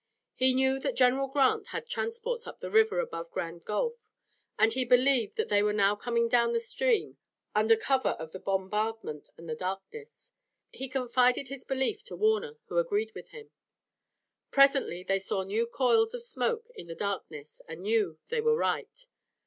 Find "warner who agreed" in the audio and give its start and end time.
12.15-13.11